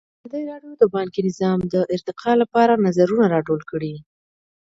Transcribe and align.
ازادي 0.25 0.43
راډیو 0.51 0.71
د 0.83 0.85
بانکي 0.95 1.19
نظام 1.29 1.59
د 1.73 1.75
ارتقا 1.95 2.31
لپاره 2.41 2.81
نظرونه 2.85 3.25
راټول 3.35 3.61
کړي. 3.71 3.93